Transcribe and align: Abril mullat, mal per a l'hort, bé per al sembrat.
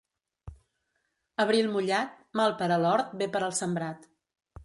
Abril 1.43 1.67
mullat, 1.75 2.17
mal 2.41 2.57
per 2.63 2.69
a 2.77 2.81
l'hort, 2.87 3.13
bé 3.23 3.27
per 3.37 3.43
al 3.49 3.57
sembrat. 3.61 4.09